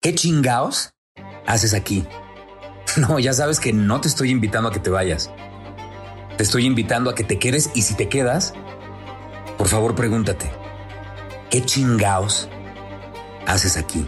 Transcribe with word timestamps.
¿Qué 0.00 0.14
chingaos 0.14 0.94
haces 1.46 1.74
aquí? 1.74 2.06
No, 2.96 3.18
ya 3.18 3.32
sabes 3.32 3.60
que 3.60 3.72
no 3.72 4.00
te 4.00 4.08
estoy 4.08 4.30
invitando 4.30 4.68
a 4.70 4.72
que 4.72 4.80
te 4.80 4.90
vayas. 4.90 5.30
Te 6.36 6.42
estoy 6.42 6.66
invitando 6.66 7.10
a 7.10 7.14
que 7.14 7.22
te 7.22 7.38
quedes 7.38 7.70
y 7.74 7.82
si 7.82 7.94
te 7.94 8.08
quedas, 8.08 8.54
por 9.56 9.68
favor 9.68 9.94
pregúntate, 9.94 10.50
¿qué 11.50 11.64
chingaos 11.64 12.48
haces 13.46 13.76
aquí? 13.76 14.06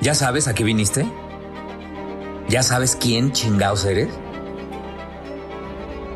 ¿Ya 0.00 0.14
sabes 0.14 0.48
a 0.48 0.54
qué 0.54 0.64
viniste? 0.64 1.10
¿Ya 2.48 2.62
sabes 2.62 2.94
quién 2.94 3.32
chingaos 3.32 3.84
eres? 3.84 4.10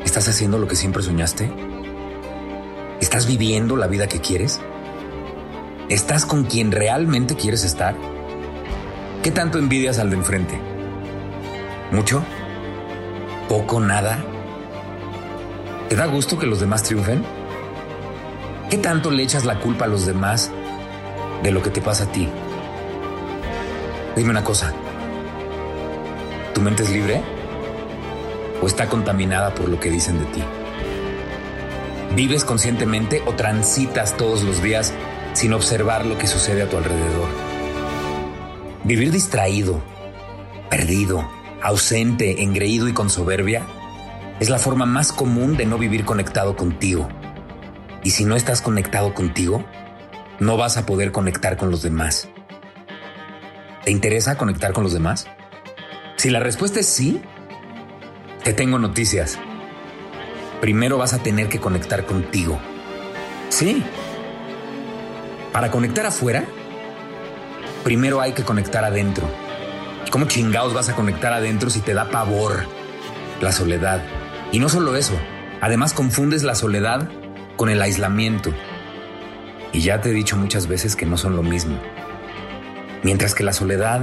¿Estás 0.05 0.29
haciendo 0.29 0.59
lo 0.59 0.69
que 0.69 0.77
siempre 0.77 1.03
soñaste? 1.03 1.51
¿Estás 3.01 3.27
viviendo 3.27 3.77
la 3.77 3.87
vida 3.87 4.07
que 4.09 4.21
quieres? 4.21 4.61
¿Estás 5.89 6.25
con 6.25 6.45
quien 6.45 6.71
realmente 6.71 7.35
quieres 7.35 7.65
estar? 7.65 7.95
¿Qué 9.23 9.31
tanto 9.31 9.59
envidias 9.59 9.99
al 9.99 10.11
de 10.11 10.17
enfrente? 10.17 10.59
¿Mucho? 11.91 12.23
¿Poco? 13.49 13.81
¿Nada? 13.81 14.19
¿Te 15.89 15.97
da 15.97 16.07
gusto 16.07 16.39
que 16.39 16.47
los 16.47 16.61
demás 16.61 16.85
triunfen? 16.85 17.23
¿Qué 18.71 18.79
tanto 18.79 19.11
le 19.11 19.23
echas 19.23 19.45
la 19.45 19.59
culpa 19.59 19.85
a 19.85 19.89
los 19.89 20.07
demás 20.07 20.51
de 21.43 21.51
lo 21.51 21.63
que 21.63 21.71
te 21.71 21.83
pasa 21.83 22.05
a 22.05 22.13
ti? 22.13 22.29
Dime 24.17 24.31
una 24.31 24.45
cosa. 24.45 24.73
¿Tu 26.55 26.61
mente 26.61 26.85
es 26.85 26.91
libre? 26.91 27.21
¿O 28.63 28.67
está 28.67 28.89
contaminada 28.89 29.53
por 29.53 29.69
lo 29.69 29.79
que 29.79 29.91
dicen 29.91 30.19
de 30.19 30.25
ti? 30.27 30.43
¿Vives 32.15 32.45
conscientemente 32.45 33.23
o 33.27 33.33
transitas 33.35 34.17
todos 34.17 34.43
los 34.43 34.63
días 34.63 34.95
sin 35.35 35.53
observar 35.53 36.07
lo 36.07 36.19
que 36.19 36.27
sucede 36.27 36.63
a 36.63 36.69
tu 36.69 36.77
alrededor? 36.77 37.29
Vivir 38.85 39.13
distraído, 39.13 39.83
perdido, 40.69 41.29
ausente, 41.63 42.43
engreído 42.43 42.89
y 42.89 42.93
con 42.93 43.11
soberbia 43.11 43.67
es 44.41 44.51
la 44.51 44.59
forma 44.59 44.87
más 44.87 45.13
común 45.13 45.57
de 45.57 45.67
no 45.67 45.79
vivir 45.79 46.05
conectado 46.05 46.57
contigo. 46.57 47.09
Y 48.03 48.11
si 48.11 48.25
no 48.25 48.35
estás 48.35 48.61
conectado 48.61 49.15
contigo, 49.15 49.65
no 50.41 50.57
vas 50.57 50.77
a 50.77 50.87
poder 50.87 51.13
conectar 51.13 51.57
con 51.57 51.71
los 51.71 51.83
demás. 51.83 52.29
¿Te 53.85 53.93
interesa 53.93 54.37
conectar 54.37 54.73
con 54.73 54.83
los 54.83 54.93
demás? 54.93 55.27
Si 56.17 56.31
la 56.31 56.41
respuesta 56.41 56.81
es 56.81 56.87
sí, 56.87 57.23
te 58.43 58.53
tengo 58.53 58.79
noticias. 58.79 59.39
Primero 60.61 60.99
vas 60.99 61.13
a 61.13 61.23
tener 61.23 61.49
que 61.49 61.61
conectar 61.61 62.05
contigo. 62.07 62.59
Sí. 63.49 63.85
Para 65.53 65.71
conectar 65.71 66.07
afuera, 66.07 66.45
primero 67.85 68.23
hay 68.23 68.33
que 68.33 68.43
conectar 68.43 68.85
adentro. 68.85 69.29
¿Cómo 70.11 70.25
chingados 70.25 70.73
vas 70.73 70.89
a 70.89 70.95
conectar 70.95 71.35
adentro 71.35 71.69
si 71.69 71.81
te 71.81 71.93
da 71.93 72.11
pavor 72.11 72.65
la 73.43 73.53
soledad? 73.53 74.03
Y 74.51 74.59
no 74.61 74.71
solo 74.71 74.97
eso, 74.97 75.13
además 75.61 75.93
confundes 75.93 76.43
la 76.43 76.55
soledad 76.55 77.07
con 77.57 77.69
el 77.69 77.83
aislamiento. 77.83 78.51
Y 79.73 79.83
ya 79.83 80.01
te 80.01 80.09
he 80.09 80.13
dicho 80.15 80.39
muchas 80.39 80.69
veces 80.69 80.97
que 80.97 81.05
no 81.05 81.19
son 81.19 81.37
lo 81.37 81.43
mismo. 81.43 81.79
Mientras 83.03 83.35
que 83.35 83.45
la 83.45 83.53
soledad 83.53 84.01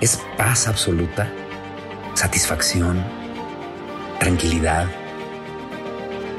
es 0.00 0.20
paz 0.36 0.68
absoluta, 0.68 1.32
satisfacción, 2.14 3.04
tranquilidad, 4.20 4.86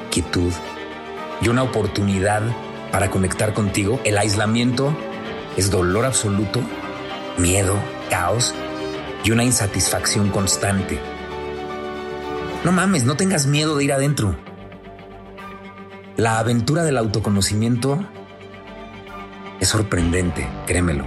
quietud 0.09 0.53
y 1.41 1.49
una 1.49 1.63
oportunidad 1.63 2.43
para 2.91 3.09
conectar 3.09 3.53
contigo, 3.53 3.99
el 4.03 4.17
aislamiento 4.17 4.95
es 5.55 5.71
dolor 5.71 6.05
absoluto, 6.05 6.61
miedo, 7.37 7.75
caos 8.09 8.53
y 9.23 9.31
una 9.31 9.43
insatisfacción 9.43 10.29
constante. 10.29 10.99
No 12.63 12.71
mames, 12.71 13.03
no 13.03 13.15
tengas 13.15 13.45
miedo 13.45 13.77
de 13.77 13.83
ir 13.83 13.93
adentro. 13.93 14.37
La 16.15 16.39
aventura 16.39 16.83
del 16.83 16.97
autoconocimiento 16.97 17.99
es 19.59 19.67
sorprendente, 19.67 20.47
créemelo. 20.65 21.05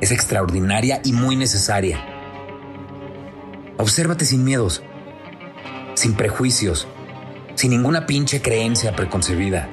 Es 0.00 0.12
extraordinaria 0.12 1.00
y 1.04 1.12
muy 1.12 1.36
necesaria. 1.36 2.04
Obsérvate 3.78 4.24
sin 4.24 4.44
miedos, 4.44 4.82
sin 5.94 6.14
prejuicios, 6.14 6.86
sin 7.54 7.70
ninguna 7.70 8.06
pinche 8.06 8.42
creencia 8.42 8.94
preconcebida. 8.94 9.68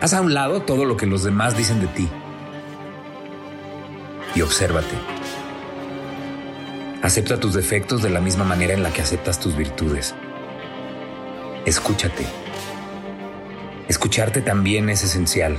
Haz 0.00 0.12
a 0.12 0.20
un 0.20 0.34
lado 0.34 0.62
todo 0.62 0.84
lo 0.84 0.96
que 0.96 1.06
los 1.06 1.24
demás 1.24 1.56
dicen 1.56 1.80
de 1.80 1.86
ti 1.88 2.08
y 4.34 4.42
obsérvate. 4.42 4.94
Acepta 7.02 7.40
tus 7.40 7.54
defectos 7.54 8.02
de 8.02 8.10
la 8.10 8.20
misma 8.20 8.44
manera 8.44 8.74
en 8.74 8.82
la 8.82 8.92
que 8.92 9.00
aceptas 9.00 9.40
tus 9.40 9.56
virtudes. 9.56 10.14
Escúchate. 11.64 12.26
Escucharte 13.88 14.42
también 14.42 14.90
es 14.90 15.02
esencial. 15.02 15.56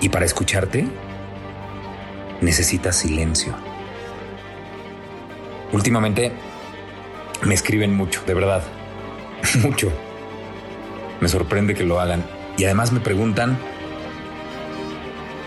Y 0.00 0.08
para 0.08 0.24
escucharte, 0.24 0.86
necesitas 2.40 2.96
silencio. 2.96 3.54
Últimamente 5.72 6.32
me 7.42 7.54
escriben 7.54 7.94
mucho, 7.94 8.22
de 8.26 8.34
verdad. 8.34 8.62
mucho. 9.62 9.90
Me 11.20 11.28
sorprende 11.28 11.74
que 11.74 11.84
lo 11.84 11.98
hagan. 12.00 12.35
Y 12.56 12.64
además 12.64 12.92
me 12.92 13.00
preguntan 13.00 13.58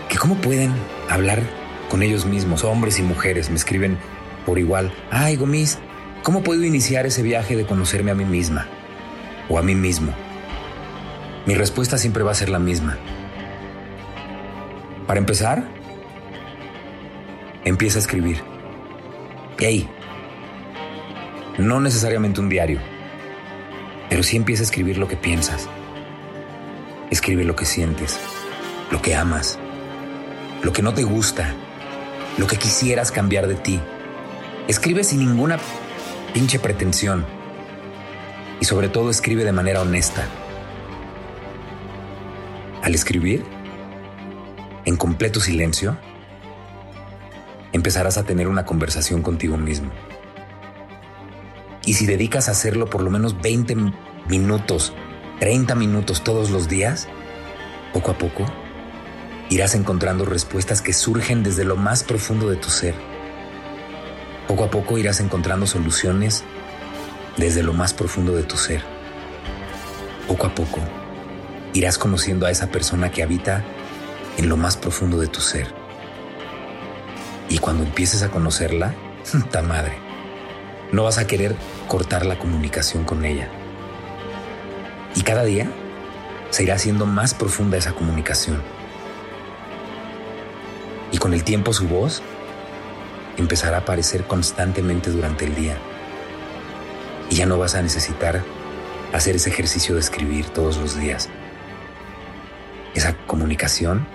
que 0.08 0.16
cómo 0.16 0.36
pueden 0.36 0.72
hablar 1.08 1.42
con 1.88 2.02
ellos 2.02 2.24
mismos, 2.24 2.64
hombres 2.64 2.98
y 2.98 3.02
mujeres. 3.02 3.50
Me 3.50 3.56
escriben 3.56 3.98
por 4.46 4.58
igual. 4.58 4.92
Ay, 5.10 5.36
Gomis, 5.36 5.78
¿cómo 6.22 6.42
puedo 6.42 6.64
iniciar 6.64 7.06
ese 7.06 7.22
viaje 7.22 7.56
de 7.56 7.66
conocerme 7.66 8.10
a 8.10 8.14
mí 8.14 8.24
misma? 8.24 8.66
O 9.48 9.58
a 9.58 9.62
mí 9.62 9.74
mismo. 9.74 10.12
Mi 11.46 11.54
respuesta 11.54 11.98
siempre 11.98 12.22
va 12.22 12.30
a 12.30 12.34
ser 12.34 12.48
la 12.48 12.58
misma. 12.58 12.96
Para 15.06 15.18
empezar, 15.18 15.64
empieza 17.64 17.98
a 17.98 18.02
escribir. 18.02 18.42
Hey, 19.58 19.88
no 21.58 21.80
necesariamente 21.80 22.40
un 22.40 22.48
diario, 22.48 22.80
pero 24.08 24.22
sí 24.22 24.36
empieza 24.36 24.62
a 24.62 24.66
escribir 24.66 24.98
lo 24.98 25.08
que 25.08 25.16
piensas. 25.16 25.68
Escribe 27.10 27.44
lo 27.44 27.56
que 27.56 27.64
sientes, 27.64 28.18
lo 28.90 29.02
que 29.02 29.16
amas, 29.16 29.58
lo 30.62 30.72
que 30.72 30.82
no 30.82 30.94
te 30.94 31.02
gusta, 31.02 31.54
lo 32.38 32.46
que 32.46 32.56
quisieras 32.56 33.10
cambiar 33.10 33.48
de 33.48 33.56
ti. 33.56 33.80
Escribe 34.68 35.02
sin 35.02 35.18
ninguna 35.18 35.58
pinche 36.32 36.58
pretensión. 36.58 37.24
Y 38.60 38.64
sobre 38.64 38.88
todo 38.88 39.10
escribe 39.10 39.44
de 39.44 39.52
manera 39.52 39.80
honesta. 39.80 40.24
Al 42.82 42.94
escribir, 42.94 43.44
en 44.84 44.96
completo 44.96 45.40
silencio, 45.40 45.96
empezarás 47.72 48.18
a 48.18 48.24
tener 48.24 48.48
una 48.48 48.64
conversación 48.64 49.22
contigo 49.22 49.56
mismo. 49.56 49.90
Y 51.84 51.94
si 51.94 52.06
dedicas 52.06 52.48
a 52.48 52.52
hacerlo 52.52 52.86
por 52.86 53.02
lo 53.02 53.10
menos 53.10 53.40
20 53.40 53.76
minutos, 54.28 54.92
30 55.40 55.74
minutos 55.74 56.22
todos 56.22 56.50
los 56.50 56.68
días, 56.68 57.08
poco 57.94 58.10
a 58.10 58.18
poco, 58.18 58.44
irás 59.48 59.74
encontrando 59.74 60.26
respuestas 60.26 60.82
que 60.82 60.92
surgen 60.92 61.42
desde 61.42 61.64
lo 61.64 61.76
más 61.76 62.04
profundo 62.04 62.50
de 62.50 62.56
tu 62.56 62.68
ser. 62.68 62.94
Poco 64.46 64.64
a 64.64 64.70
poco 64.70 64.98
irás 64.98 65.18
encontrando 65.18 65.66
soluciones 65.66 66.44
desde 67.38 67.62
lo 67.62 67.72
más 67.72 67.94
profundo 67.94 68.36
de 68.36 68.42
tu 68.42 68.58
ser. 68.58 68.82
Poco 70.28 70.46
a 70.46 70.54
poco 70.54 70.78
irás 71.72 71.96
conociendo 71.96 72.44
a 72.44 72.50
esa 72.50 72.66
persona 72.66 73.10
que 73.10 73.22
habita 73.22 73.64
en 74.36 74.46
lo 74.46 74.58
más 74.58 74.76
profundo 74.76 75.18
de 75.18 75.28
tu 75.28 75.40
ser. 75.40 75.72
Y 77.48 77.58
cuando 77.60 77.84
empieces 77.84 78.22
a 78.22 78.30
conocerla, 78.30 78.94
ta 79.50 79.62
madre, 79.62 79.94
no 80.92 81.04
vas 81.04 81.16
a 81.16 81.26
querer 81.26 81.56
cortar 81.88 82.26
la 82.26 82.38
comunicación 82.38 83.04
con 83.04 83.24
ella. 83.24 83.48
Y 85.14 85.22
cada 85.22 85.44
día 85.44 85.70
se 86.50 86.62
irá 86.64 86.74
haciendo 86.74 87.06
más 87.06 87.34
profunda 87.34 87.76
esa 87.76 87.92
comunicación. 87.92 88.62
con 91.18 91.34
el 91.34 91.44
tiempo 91.44 91.74
su 91.74 91.86
voz 91.86 92.22
empezará 93.36 93.76
a 93.76 93.80
aparecer 93.80 94.24
constantemente 94.24 95.10
durante 95.10 95.44
el 95.44 95.54
día. 95.54 95.76
Y 97.28 97.36
ya 97.36 97.46
no 97.46 97.58
vas 97.58 97.74
a 97.74 97.82
necesitar 97.82 98.42
hacer 99.12 99.36
ese 99.36 99.50
ejercicio 99.50 99.94
de 99.94 100.00
escribir 100.00 100.46
todos 100.48 100.78
los 100.78 100.98
días. 100.98 101.28
Esa 102.94 103.14
comunicación 103.26 104.06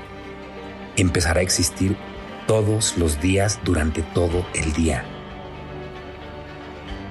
empezará 0.98 1.42
a 1.42 1.44
existir 1.44 1.96
todos 2.48 2.98
los 2.98 3.22
días 3.22 3.60
durante 3.64 4.02
todo 4.02 4.46
el 4.54 4.74
día. 4.74 5.06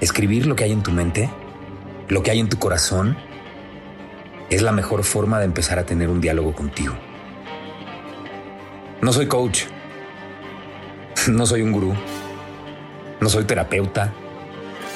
Escribir 0.01 0.45
lo 0.45 0.55
que 0.55 0.65
hay 0.65 0.73
en 0.73 0.83
tu 0.83 0.91
mente, 0.91 1.29
lo 2.09 2.21
que 2.21 2.31
hay 2.31 2.39
en 2.39 2.49
tu 2.49 2.59
corazón, 2.59 3.17
es 4.49 4.61
la 4.61 4.71
mejor 4.71 5.03
forma 5.03 5.39
de 5.39 5.45
empezar 5.45 5.79
a 5.79 5.85
tener 5.85 6.09
un 6.09 6.21
diálogo 6.21 6.53
contigo. 6.53 6.95
No 9.01 9.13
soy 9.13 9.27
coach, 9.27 9.63
no 11.27 11.45
soy 11.45 11.61
un 11.61 11.71
gurú, 11.71 11.93
no 13.19 13.29
soy 13.29 13.45
terapeuta, 13.45 14.13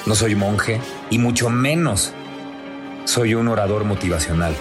no 0.06 0.14
soy 0.14 0.34
monje 0.34 0.80
y 1.10 1.18
mucho 1.18 1.50
menos 1.50 2.12
soy 3.04 3.34
un 3.34 3.48
orador 3.48 3.84
motivacional. 3.84 4.54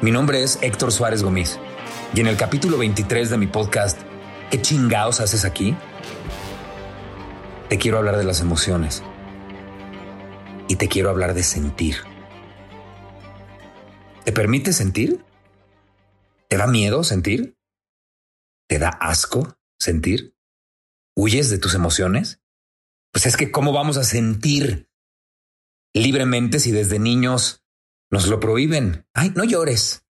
Mi 0.00 0.10
nombre 0.10 0.42
es 0.42 0.58
Héctor 0.62 0.92
Suárez 0.92 1.22
Gómez 1.22 1.58
y 2.14 2.20
en 2.20 2.26
el 2.26 2.36
capítulo 2.36 2.78
23 2.78 3.30
de 3.30 3.38
mi 3.38 3.46
podcast, 3.46 4.00
¿Qué 4.52 4.60
chingados 4.60 5.20
haces 5.22 5.46
aquí? 5.46 5.74
Te 7.70 7.78
quiero 7.78 7.96
hablar 7.96 8.18
de 8.18 8.24
las 8.24 8.42
emociones 8.42 9.02
y 10.68 10.76
te 10.76 10.88
quiero 10.88 11.08
hablar 11.08 11.32
de 11.32 11.42
sentir. 11.42 12.11
¿Te 14.24 14.32
permite 14.32 14.72
sentir? 14.72 15.24
¿Te 16.48 16.56
da 16.56 16.66
miedo 16.66 17.02
sentir? 17.02 17.58
¿Te 18.68 18.78
da 18.78 18.88
asco 18.88 19.58
sentir? 19.78 20.36
¿Huyes 21.16 21.50
de 21.50 21.58
tus 21.58 21.74
emociones? 21.74 22.40
Pues 23.12 23.26
es 23.26 23.36
que 23.36 23.50
¿cómo 23.50 23.72
vamos 23.72 23.96
a 23.96 24.04
sentir 24.04 24.88
libremente 25.92 26.60
si 26.60 26.70
desde 26.70 26.98
niños 26.98 27.64
nos 28.10 28.28
lo 28.28 28.38
prohíben? 28.38 29.06
Ay, 29.12 29.32
no 29.34 29.44
llores, 29.44 30.06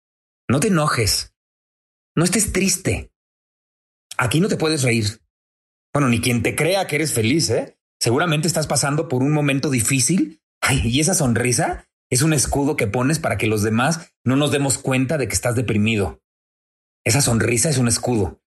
no 0.48 0.60
te 0.60 0.70
enojes, 0.70 1.36
no 2.16 2.24
estés 2.24 2.54
triste. 2.54 3.14
Aquí 4.18 4.40
no 4.40 4.48
te 4.48 4.58
puedes 4.58 4.84
reír. 4.84 5.22
Bueno, 5.94 6.08
ni 6.08 6.22
quien 6.22 6.42
te 6.44 6.56
crea 6.56 6.88
que 6.88 6.96
eres 6.96 7.14
feliz, 7.14 7.50
¿eh? 7.50 7.78
Seguramente 8.00 8.48
estás 8.48 8.68
pasando 8.68 9.08
por 9.08 9.22
un 9.22 9.34
momento 9.34 9.70
difícil. 9.70 10.42
Ay, 10.62 10.82
y 10.86 11.00
esa 11.00 11.14
sonrisa 11.14 11.87
es 12.10 12.22
un 12.22 12.34
escudo 12.34 12.76
que 12.76 12.88
pones 12.88 13.20
para 13.20 13.38
que 13.38 13.48
los 13.48 13.64
demás 13.64 14.14
no 14.24 14.36
nos 14.36 14.52
demos 14.52 14.78
cuenta 14.78 15.18
de 15.18 15.28
que 15.28 15.34
estás 15.34 15.56
deprimido. 15.56 16.22
Esa 17.04 17.22
sonrisa 17.22 17.70
es 17.70 17.78
un 17.78 17.88
escudo. 17.88 18.42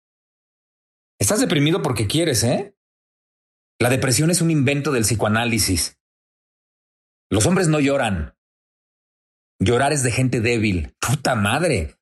Estás 1.19 1.39
deprimido 1.39 1.81
porque 1.81 2.07
quieres, 2.07 2.43
¿eh? 2.43 2.75
La 3.79 3.89
depresión 3.89 4.31
es 4.31 4.41
un 4.41 4.51
invento 4.51 4.91
del 4.91 5.03
psicoanálisis. 5.03 5.97
Los 7.29 7.45
hombres 7.45 7.67
no 7.67 7.79
lloran. 7.79 8.37
Llorar 9.59 9.93
es 9.93 10.03
de 10.03 10.11
gente 10.11 10.41
débil. 10.41 10.95
Puta 10.99 11.35
madre. 11.35 11.99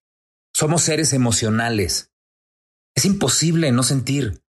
Somos 0.54 0.84
seres 0.84 1.14
emocionales. 1.14 2.14
Es 2.96 3.06
imposible 3.06 3.72
no 3.72 3.84
sentir. 3.84 4.44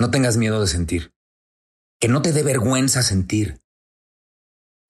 No 0.00 0.10
tengas 0.10 0.36
miedo 0.36 0.60
de 0.60 0.66
sentir. 0.66 1.14
Que 2.00 2.08
no 2.08 2.22
te 2.22 2.32
dé 2.32 2.42
vergüenza 2.42 3.02
sentir. 3.02 3.60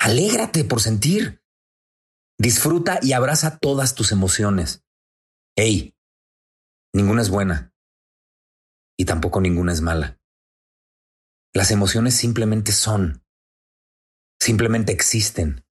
Alégrate 0.00 0.64
por 0.64 0.80
sentir. 0.80 1.40
Disfruta 2.38 2.98
y 3.02 3.12
abraza 3.12 3.58
todas 3.58 3.94
tus 3.94 4.10
emociones. 4.10 4.82
Hey, 5.56 5.94
Ninguna 6.92 7.22
es 7.22 7.30
buena. 7.30 7.72
Y 8.98 9.04
tampoco 9.04 9.40
ninguna 9.40 9.72
es 9.72 9.80
mala. 9.80 10.18
Las 11.54 11.70
emociones 11.70 12.14
simplemente 12.14 12.72
son. 12.72 13.24
Simplemente 14.40 14.92
existen. 14.92 15.64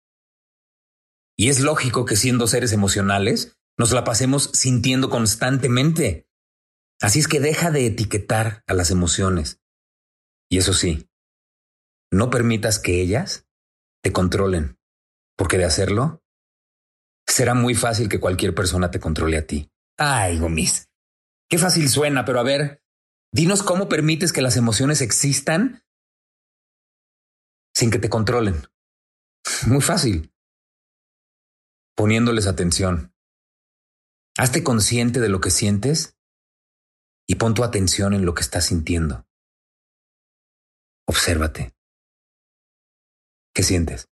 Y 1.37 1.49
es 1.49 1.59
lógico 1.59 2.05
que 2.05 2.15
siendo 2.15 2.47
seres 2.47 2.71
emocionales, 2.71 3.57
nos 3.77 3.91
la 3.91 4.03
pasemos 4.03 4.51
sintiendo 4.53 5.09
constantemente. 5.09 6.27
Así 7.01 7.19
es 7.19 7.27
que 7.27 7.39
deja 7.39 7.71
de 7.71 7.85
etiquetar 7.85 8.63
a 8.67 8.73
las 8.73 8.91
emociones. 8.91 9.61
Y 10.49 10.57
eso 10.57 10.73
sí, 10.73 11.09
no 12.11 12.29
permitas 12.29 12.79
que 12.79 13.01
ellas 13.01 13.47
te 14.01 14.11
controlen, 14.11 14.77
porque 15.35 15.57
de 15.57 15.65
hacerlo, 15.65 16.23
será 17.27 17.53
muy 17.53 17.75
fácil 17.75 18.09
que 18.09 18.19
cualquier 18.19 18.55
persona 18.55 18.91
te 18.91 18.99
controle 18.99 19.37
a 19.37 19.45
ti. 19.45 19.71
Ay, 19.97 20.39
Gomis, 20.39 20.89
Qué 21.49 21.57
fácil 21.57 21.89
suena, 21.89 22.25
pero 22.25 22.39
a 22.39 22.43
ver, 22.43 22.83
dinos 23.33 23.63
cómo 23.63 23.89
permites 23.89 24.31
que 24.31 24.43
las 24.43 24.55
emociones 24.55 25.01
existan 25.01 25.83
sin 27.73 27.89
que 27.89 27.97
te 27.97 28.09
controlen. 28.09 28.61
Muy 29.67 29.81
fácil. 29.81 30.31
Poniéndoles 31.95 32.45
atención. 32.45 33.15
Hazte 34.37 34.63
consciente 34.63 35.19
de 35.19 35.29
lo 35.29 35.41
que 35.41 35.49
sientes 35.49 36.17
y 37.27 37.35
pon 37.35 37.55
tu 37.55 37.63
atención 37.63 38.13
en 38.13 38.25
lo 38.25 38.33
que 38.35 38.41
estás 38.41 38.67
sintiendo. 38.67 39.27
Obsérvate. 41.07 41.73
¿Qué 43.53 43.63
sientes? 43.63 44.09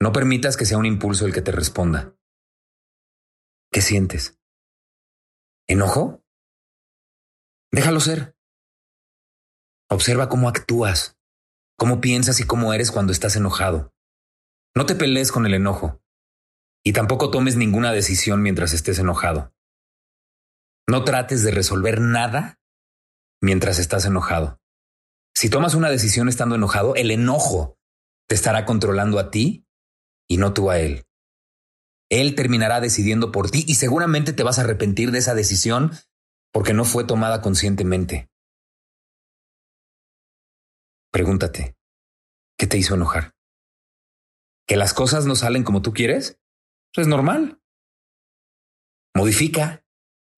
No 0.00 0.12
permitas 0.12 0.56
que 0.56 0.64
sea 0.64 0.78
un 0.78 0.86
impulso 0.86 1.26
el 1.26 1.34
que 1.34 1.42
te 1.42 1.52
responda. 1.52 2.16
¿Qué 3.72 3.82
sientes? 3.82 4.38
¿Enojo? 5.68 6.24
Déjalo 7.72 8.00
ser. 8.00 8.36
Observa 9.88 10.28
cómo 10.28 10.48
actúas, 10.48 11.18
cómo 11.76 12.00
piensas 12.00 12.40
y 12.40 12.46
cómo 12.46 12.72
eres 12.72 12.90
cuando 12.90 13.12
estás 13.12 13.36
enojado. 13.36 13.92
No 14.74 14.86
te 14.86 14.94
pelees 14.94 15.32
con 15.32 15.46
el 15.46 15.54
enojo 15.54 16.00
y 16.84 16.92
tampoco 16.92 17.30
tomes 17.30 17.56
ninguna 17.56 17.92
decisión 17.92 18.42
mientras 18.42 18.72
estés 18.72 18.98
enojado. 18.98 19.52
No 20.88 21.04
trates 21.04 21.42
de 21.42 21.50
resolver 21.50 22.00
nada 22.00 22.60
mientras 23.42 23.78
estás 23.78 24.06
enojado. 24.06 24.60
Si 25.34 25.50
tomas 25.50 25.74
una 25.74 25.90
decisión 25.90 26.28
estando 26.28 26.54
enojado, 26.54 26.94
el 26.94 27.10
enojo 27.10 27.79
te 28.30 28.36
estará 28.36 28.64
controlando 28.64 29.18
a 29.18 29.32
ti 29.32 29.66
y 30.28 30.36
no 30.36 30.54
tú 30.54 30.70
a 30.70 30.78
él. 30.78 31.04
Él 32.08 32.36
terminará 32.36 32.80
decidiendo 32.80 33.32
por 33.32 33.50
ti 33.50 33.64
y 33.66 33.74
seguramente 33.74 34.32
te 34.32 34.44
vas 34.44 34.60
a 34.60 34.62
arrepentir 34.62 35.10
de 35.10 35.18
esa 35.18 35.34
decisión 35.34 35.90
porque 36.52 36.72
no 36.72 36.84
fue 36.84 37.02
tomada 37.02 37.42
conscientemente. 37.42 38.30
Pregúntate, 41.10 41.76
¿qué 42.56 42.68
te 42.68 42.78
hizo 42.78 42.94
enojar? 42.94 43.34
¿Que 44.64 44.76
las 44.76 44.94
cosas 44.94 45.26
no 45.26 45.34
salen 45.34 45.64
como 45.64 45.82
tú 45.82 45.92
quieres? 45.92 46.38
Eso 46.94 47.00
es 47.00 47.08
normal. 47.08 47.60
Modifica, 49.12 49.84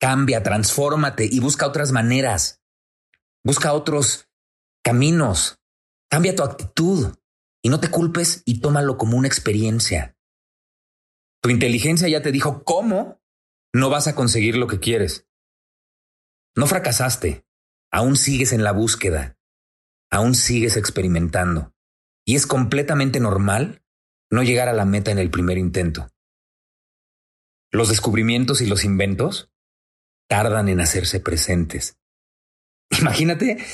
cambia, 0.01 0.43
transfórmate 0.43 1.29
y 1.31 1.41
busca 1.41 1.67
otras 1.67 1.93
maneras. 1.93 2.63
Busca 3.45 3.75
otros 3.75 4.31
caminos. 4.83 5.61
Cambia 6.09 6.35
tu 6.35 6.43
actitud 6.43 7.19
y 7.63 7.69
no 7.69 7.81
te 7.81 7.89
culpes 7.89 8.43
y 8.45 8.61
tómalo 8.61 8.99
como 8.99 9.17
una 9.17 9.29
experiencia. 9.29 10.17
Tu 11.43 11.51
inteligencia 11.51 12.09
ya 12.09 12.23
te 12.23 12.33
dijo 12.33 12.65
cómo 12.65 13.23
no 13.73 13.89
vas 13.89 14.09
a 14.09 14.15
conseguir 14.15 14.57
lo 14.57 14.67
que 14.67 14.81
quieres. 14.81 15.29
No 16.55 16.67
fracasaste, 16.67 17.47
aún 17.91 18.17
sigues 18.17 18.53
en 18.53 18.65
la 18.65 18.73
búsqueda, 18.73 19.39
aún 20.11 20.35
sigues 20.35 20.77
experimentando. 20.77 21.75
Y 22.25 22.37
es 22.37 22.47
completamente 22.47 23.19
normal 23.21 23.83
no 24.31 24.43
llegar 24.43 24.69
a 24.69 24.73
la 24.73 24.85
meta 24.85 25.11
en 25.11 25.19
el 25.19 25.31
primer 25.31 25.59
intento. 25.59 26.11
Los 27.71 27.89
descubrimientos 27.89 28.61
y 28.61 28.67
los 28.67 28.85
inventos 28.85 29.51
tardan 30.29 30.69
en 30.69 30.81
hacerse 30.81 31.21
presentes. 31.21 31.99
Imagínate 33.01 33.65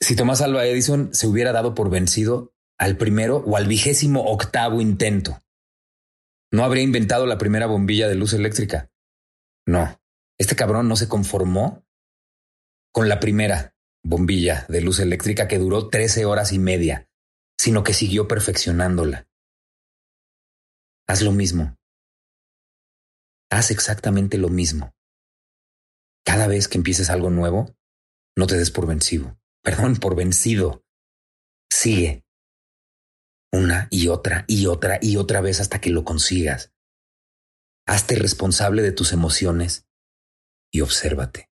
si 0.00 0.16
Tomás 0.16 0.42
Alva 0.42 0.66
Edison 0.66 1.14
se 1.14 1.26
hubiera 1.26 1.52
dado 1.52 1.74
por 1.74 1.90
vencido 1.90 2.54
al 2.78 2.96
primero 2.96 3.38
o 3.38 3.56
al 3.56 3.66
vigésimo 3.66 4.24
octavo 4.24 4.80
intento 4.80 5.42
no 6.52 6.64
habría 6.64 6.84
inventado 6.84 7.26
la 7.26 7.38
primera 7.38 7.66
bombilla 7.66 8.08
de 8.08 8.14
luz 8.14 8.34
eléctrica. 8.34 8.90
No, 9.66 9.98
este 10.38 10.54
cabrón 10.54 10.86
no 10.86 10.96
se 10.96 11.08
conformó 11.08 11.84
con 12.92 13.08
la 13.08 13.20
primera 13.20 13.74
bombilla 14.04 14.66
de 14.68 14.82
luz 14.82 15.00
eléctrica 15.00 15.48
que 15.48 15.58
duró 15.58 15.88
13 15.88 16.26
horas 16.26 16.52
y 16.52 16.58
media, 16.58 17.08
sino 17.58 17.82
que 17.82 17.94
siguió 17.94 18.28
perfeccionándola. 18.28 19.28
Haz 21.08 21.22
lo 21.22 21.32
mismo. 21.32 21.78
Haz 23.50 23.70
exactamente 23.70 24.36
lo 24.36 24.50
mismo. 24.50 24.94
Cada 26.24 26.46
vez 26.46 26.68
que 26.68 26.76
empieces 26.76 27.08
algo 27.08 27.30
nuevo, 27.30 27.74
no 28.36 28.46
te 28.46 28.58
des 28.58 28.70
por 28.70 28.86
vencido. 28.86 29.38
Perdón, 29.62 29.96
por 29.96 30.16
vencido. 30.16 30.84
Sigue 31.70 32.24
una 33.52 33.88
y 33.90 34.08
otra 34.08 34.44
y 34.48 34.66
otra 34.66 34.98
y 35.00 35.16
otra 35.16 35.40
vez 35.40 35.60
hasta 35.60 35.80
que 35.80 35.90
lo 35.90 36.04
consigas. 36.04 36.72
Hazte 37.86 38.16
responsable 38.16 38.82
de 38.82 38.92
tus 38.92 39.12
emociones 39.12 39.86
y 40.72 40.80
obsérvate. 40.80 41.50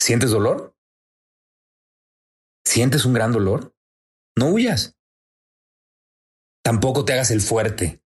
¿Sientes 0.00 0.30
dolor? 0.30 0.76
¿Sientes 2.64 3.04
un 3.04 3.14
gran 3.14 3.32
dolor? 3.32 3.74
No 4.36 4.48
huyas. 4.48 4.96
Tampoco 6.62 7.04
te 7.04 7.12
hagas 7.12 7.30
el 7.30 7.40
fuerte. 7.40 8.02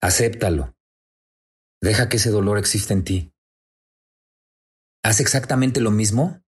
Acéptalo. 0.00 0.74
Deja 1.82 2.08
que 2.08 2.16
ese 2.16 2.30
dolor 2.30 2.58
exista 2.58 2.94
en 2.94 3.04
ti. 3.04 3.32
Haz 5.04 5.20
exactamente 5.20 5.80
lo 5.80 5.90
mismo 5.90 6.42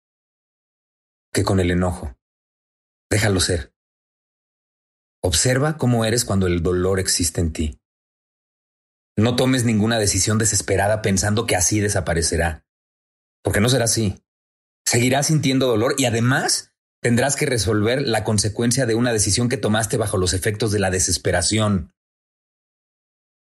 que 1.33 1.43
con 1.43 1.59
el 1.59 1.71
enojo. 1.71 2.17
Déjalo 3.11 3.41
ser. 3.41 3.76
Observa 5.23 5.77
cómo 5.77 6.05
eres 6.05 6.25
cuando 6.25 6.47
el 6.47 6.63
dolor 6.63 7.01
existe 7.01 7.41
en 7.41 7.53
ti. 7.53 7.79
No 9.17 9.35
tomes 9.35 9.65
ninguna 9.65 9.99
decisión 9.99 10.39
desesperada 10.39 11.01
pensando 11.03 11.47
que 11.47 11.57
así 11.57 11.81
desaparecerá, 11.81 12.67
porque 13.43 13.61
no 13.61 13.69
será 13.69 13.85
así. 13.87 14.23
Seguirás 14.85 15.29
sintiendo 15.29 15.67
dolor 15.67 15.95
y 15.99 16.05
además 16.05 16.75
tendrás 17.03 17.35
que 17.35 17.47
resolver 17.47 18.03
la 18.03 18.25
consecuencia 18.25 18.87
de 18.87 18.95
una 18.95 19.13
decisión 19.13 19.49
que 19.49 19.57
tomaste 19.57 19.97
bajo 19.97 20.19
los 20.19 20.33
efectos 20.33 20.71
de 20.71 20.81
la 20.81 20.91
desesperación. 20.91 21.95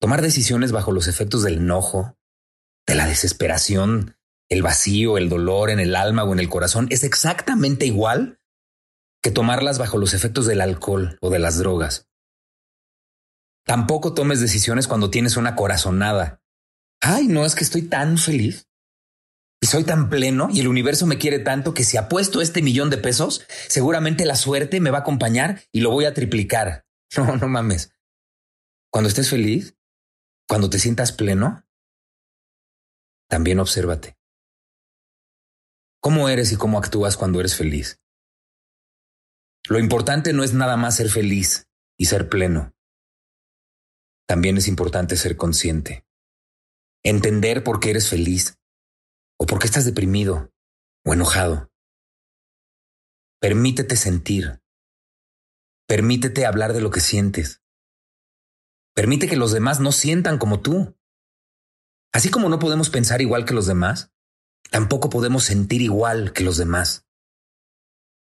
Tomar 0.01 0.23
decisiones 0.23 0.73
bajo 0.73 0.93
los 0.93 1.09
efectos 1.09 1.43
del 1.43 1.59
enojo, 1.59 2.17
de 2.87 2.95
la 2.95 3.07
desesperación, 3.07 4.17
el 4.49 4.63
vacío, 4.63 5.19
el 5.19 5.29
dolor 5.29 5.71
en 5.71 5.79
el 5.79 5.95
alma 5.95 6.25
o 6.25 6.33
en 6.33 6.41
el 6.41 6.49
corazón 6.49 6.89
es 6.91 7.05
exactamente 7.05 7.87
igual 7.87 8.40
que 9.23 9.31
tomarlas 9.31 9.79
bajo 9.79 9.99
los 9.99 10.15
efectos 10.15 10.47
del 10.47 10.61
alcohol 10.61 11.19
o 11.21 11.31
de 11.31 11.39
las 11.39 11.59
drogas. 11.59 12.09
Tampoco 13.65 14.15
tomes 14.15 14.41
decisiones 14.41 14.89
cuando 14.89 15.11
tienes 15.11 15.37
una 15.37 15.55
corazonada. 15.55 16.43
Ay, 17.01 17.29
no, 17.29 17.45
es 17.45 17.55
que 17.55 17.65
estoy 17.65 17.83
tan 17.83 18.19
feliz 18.19 18.69
y 19.63 19.67
soy 19.67 19.85
tan 19.85 20.09
pleno 20.09 20.49
y 20.51 20.61
el 20.61 20.69
universo 20.69 21.07
me 21.07 21.19
quiere 21.19 21.39
tanto 21.39 21.75
que 21.75 21.85
si 21.85 21.97
apuesto 21.97 22.41
este 22.41 22.63
millón 22.63 22.89
de 22.89 22.99
pesos, 22.99 23.47
seguramente 23.69 24.25
la 24.25 24.37
suerte 24.37 24.81
me 24.81 24.91
va 24.91 24.99
a 24.99 25.01
acompañar 25.03 25.63
y 25.71 25.81
lo 25.81 25.91
voy 25.91 26.07
a 26.07 26.15
triplicar. 26.15 26.85
No, 27.17 27.37
no 27.37 27.49
mames. 27.49 27.93
Cuando 28.89 29.09
estés 29.09 29.29
feliz, 29.29 29.75
cuando 30.49 30.71
te 30.71 30.79
sientas 30.79 31.11
pleno, 31.11 31.65
también 33.29 33.59
obsérvate. 33.59 34.17
¿Cómo 36.01 36.29
eres 36.29 36.53
y 36.53 36.57
cómo 36.57 36.79
actúas 36.79 37.17
cuando 37.17 37.41
eres 37.41 37.57
feliz? 37.57 38.01
Lo 39.71 39.79
importante 39.79 40.33
no 40.33 40.43
es 40.43 40.53
nada 40.53 40.77
más 40.77 40.97
ser 40.97 41.09
feliz 41.09 41.69
y 41.97 42.07
ser 42.07 42.29
pleno. 42.29 42.75
También 44.27 44.57
es 44.57 44.67
importante 44.67 45.17
ser 45.17 45.37
consciente. 45.37 46.05
Entender 47.05 47.63
por 47.63 47.79
qué 47.79 47.91
eres 47.91 48.09
feliz 48.09 48.59
o 49.39 49.47
por 49.47 49.61
qué 49.61 49.67
estás 49.67 49.85
deprimido 49.85 50.53
o 51.05 51.15
enojado. 51.15 51.71
Permítete 53.41 53.95
sentir. 53.95 54.61
Permítete 55.87 56.47
hablar 56.47 56.73
de 56.73 56.81
lo 56.81 56.91
que 56.91 57.01
sientes. 57.01 57.63
Permite 58.93 59.29
que 59.29 59.37
los 59.37 59.53
demás 59.53 59.79
no 59.79 59.93
sientan 59.93 60.39
como 60.39 60.63
tú. 60.63 60.99
Así 62.13 62.29
como 62.29 62.49
no 62.49 62.59
podemos 62.59 62.91
pensar 62.91 63.23
igual 63.23 63.45
que 63.45 63.55
los 63.55 63.69
demás, 63.69 64.11
tampoco 64.73 65.11
podemos 65.11 65.45
sentir 65.45 65.81
igual 65.81 66.33
que 66.33 66.43
los 66.43 66.57
demás. 66.57 67.07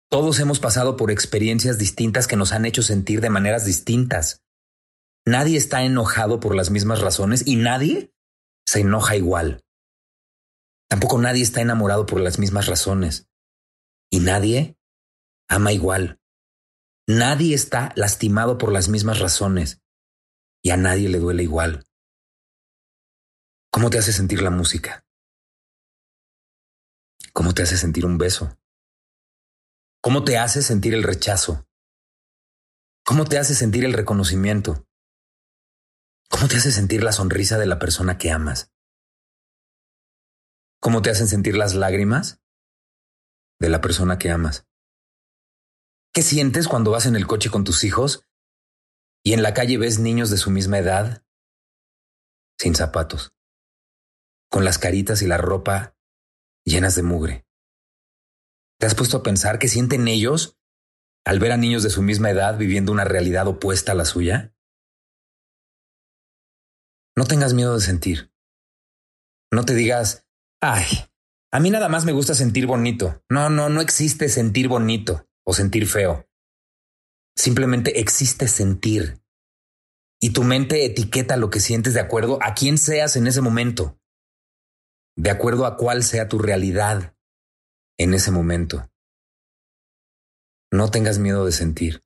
Todos 0.09 0.39
hemos 0.39 0.61
pasado 0.61 0.97
por 0.97 1.11
experiencias 1.11 1.79
distintas 1.79 2.29
que 2.29 2.37
nos 2.37 2.53
han 2.53 2.65
hecho 2.65 2.83
sentir 2.83 3.21
de 3.21 3.31
maneras 3.31 3.65
distintas. 3.65 4.45
Nadie 5.27 5.59
está 5.59 5.83
enojado 5.83 6.39
por 6.39 6.55
las 6.55 6.71
mismas 6.71 7.01
razones 7.01 7.45
y 7.47 7.57
nadie 7.57 8.15
se 8.65 8.81
enoja 8.81 9.17
igual. 9.17 9.65
Tampoco 10.89 11.19
nadie 11.19 11.43
está 11.43 11.61
enamorado 11.61 12.07
por 12.07 12.21
las 12.21 12.39
mismas 12.39 12.67
razones. 12.67 13.29
Y 14.09 14.21
nadie 14.21 14.79
ama 15.49 15.73
igual. 15.73 16.21
Nadie 17.09 17.55
está 17.55 17.93
lastimado 17.97 18.59
por 18.59 18.71
las 18.71 18.89
mismas 18.89 19.19
razones. 19.19 19.83
Y 20.63 20.71
a 20.71 20.77
nadie 20.77 21.09
le 21.09 21.19
duele 21.19 21.43
igual. 21.43 21.85
¿Cómo 23.73 23.91
te 23.91 23.99
hace 23.99 24.13
sentir 24.13 24.41
la 24.41 24.51
música? 24.51 25.05
¿Cómo 27.33 27.53
te 27.53 27.63
hace 27.63 27.77
sentir 27.77 28.07
un 28.07 28.19
beso? 28.19 28.57
¿Cómo 30.07 30.23
te 30.23 30.39
hace 30.39 30.63
sentir 30.63 30.95
el 30.95 31.03
rechazo? 31.03 31.67
¿Cómo 33.05 33.25
te 33.25 33.39
hace 33.39 33.57
sentir 33.57 33.85
el 33.85 33.93
reconocimiento? 33.93 34.87
¿Cómo 36.31 36.47
te 36.47 36.59
hace 36.59 36.71
sentir 36.71 37.03
la 37.03 37.11
sonrisa 37.11 37.59
de 37.59 37.67
la 37.67 37.81
persona 37.81 38.17
que 38.17 38.31
amas? 38.31 38.73
¿Cómo 40.81 41.03
te 41.03 41.11
hacen 41.11 41.27
sentir 41.27 41.57
las 41.57 41.75
lágrimas 41.75 42.41
de 43.59 43.69
la 43.69 43.81
persona 43.81 44.17
que 44.17 44.31
amas? 44.31 44.69
¿Qué 46.15 46.23
sientes 46.23 46.69
cuando 46.69 46.93
vas 46.93 47.07
en 47.07 47.17
el 47.17 47.27
coche 47.27 47.51
con 47.51 47.65
tus 47.65 47.83
hijos 47.83 48.29
y 49.25 49.33
en 49.33 49.43
la 49.43 49.55
calle 49.55 49.77
ves 49.77 49.99
niños 49.99 50.31
de 50.31 50.37
su 50.37 50.53
misma 50.53 50.79
edad 50.79 51.27
sin 52.61 52.77
zapatos, 52.77 53.35
con 54.53 54.65
las 54.65 54.79
caritas 54.79 55.21
y 55.23 55.27
la 55.27 55.37
ropa 55.37 55.97
llenas 56.65 56.95
de 56.95 57.03
mugre? 57.03 57.46
¿Te 58.79 58.87
has 58.87 58.95
puesto 58.95 59.19
a 59.19 59.23
pensar 59.23 59.59
qué 59.59 59.69
sienten 59.69 60.07
ellos 60.07 60.59
al 61.25 61.39
ver 61.39 61.53
a 61.53 61.57
niños 61.57 61.83
de 61.83 61.91
su 61.91 62.03
misma 62.03 62.31
edad 62.31 62.59
viviendo 62.59 62.93
una 62.93 63.05
realidad 63.05 63.47
opuesta 63.49 63.93
a 63.93 63.95
la 63.95 64.05
suya? 64.05 64.55
No 67.17 67.25
tengas 67.25 67.55
miedo 67.55 67.75
de 67.75 67.81
sentir. 67.81 68.33
No 69.51 69.65
te 69.65 69.75
digas, 69.75 70.27
ay, 70.61 70.85
a 71.51 71.61
mí 71.61 71.71
nada 71.71 71.89
más 71.89 72.05
me 72.05 72.13
gusta 72.13 72.35
sentir 72.35 72.67
bonito. 72.67 73.25
No, 73.31 73.49
no, 73.49 73.71
no 73.71 73.81
existe 73.81 74.29
sentir 74.29 74.69
bonito 74.69 75.27
o 75.47 75.55
sentir 75.55 75.87
feo. 75.87 76.29
Simplemente 77.35 78.01
existe 78.01 78.47
sentir. 78.47 79.23
Y 80.21 80.31
tu 80.31 80.45
mente 80.45 80.85
etiqueta 80.85 81.37
lo 81.39 81.49
que 81.49 81.61
sientes 81.61 81.95
de 81.95 82.01
acuerdo 82.01 82.39
a 82.43 82.55
quién 82.55 82.77
seas 82.77 83.17
en 83.17 83.27
ese 83.27 83.41
momento, 83.41 83.99
de 85.17 85.31
acuerdo 85.31 85.65
a 85.65 85.77
cuál 85.77 86.03
sea 86.03 86.29
tu 86.29 86.39
realidad 86.39 87.16
en 87.99 88.15
ese 88.15 88.31
momento. 88.31 88.91
No 90.73 90.91
tengas 90.91 91.19
miedo 91.19 91.47
de 91.47 91.53
sentir. 91.53 92.03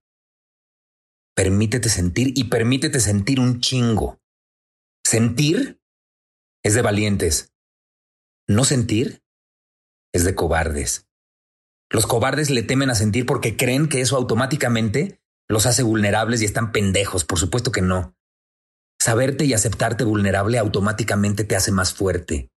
Permítete 1.34 1.88
sentir 1.88 2.32
y 2.36 2.44
permítete 2.44 3.00
sentir 3.00 3.40
un 3.40 3.60
chingo. 3.60 4.20
Sentir 5.04 5.80
es 6.62 6.74
de 6.74 6.82
valientes. 6.82 7.52
No 8.46 8.64
sentir 8.64 9.22
es 10.12 10.24
de 10.24 10.34
cobardes. 10.34 11.08
Los 11.90 12.06
cobardes 12.06 12.50
le 12.50 12.62
temen 12.62 12.90
a 12.90 12.94
sentir 12.94 13.26
porque 13.26 13.56
creen 13.56 13.88
que 13.88 14.00
eso 14.00 14.16
automáticamente 14.16 15.20
los 15.48 15.66
hace 15.66 15.82
vulnerables 15.82 16.42
y 16.42 16.44
están 16.44 16.70
pendejos. 16.70 17.24
Por 17.24 17.38
supuesto 17.38 17.72
que 17.72 17.82
no. 17.82 18.16
Saberte 19.00 19.46
y 19.46 19.54
aceptarte 19.54 20.04
vulnerable 20.04 20.58
automáticamente 20.58 21.44
te 21.44 21.56
hace 21.56 21.72
más 21.72 21.94
fuerte. 21.94 22.50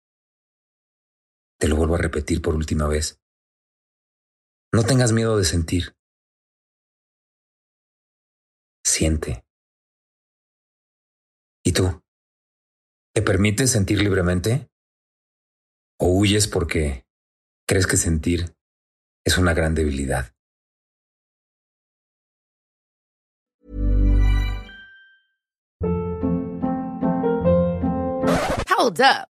Te 1.59 1.69
lo 1.69 1.77
vuelvo 1.77 1.95
a 1.95 1.99
repetir 1.99 2.43
por 2.43 2.57
última 2.57 2.89
vez. 2.89 3.22
No 4.75 4.85
tengas 4.85 5.13
miedo 5.13 5.37
de 5.37 5.45
sentir. 5.45 5.95
Siente. 8.85 9.45
¿Y 11.63 11.73
tú? 11.73 12.03
¿Te 13.15 13.21
permites 13.21 13.71
sentir 13.71 14.01
libremente? 14.01 14.71
¿O 16.01 16.07
huyes 16.07 16.49
porque 16.49 17.07
crees 17.69 17.87
que 17.87 17.99
sentir 17.99 18.57
es 19.27 19.37
una 19.37 19.53
gran 19.53 19.75
debilidad? 19.75 20.35
Hold 28.69 29.01
up. 29.01 29.32